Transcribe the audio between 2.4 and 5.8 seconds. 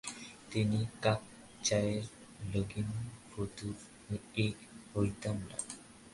Login ফতুর হইতাম না।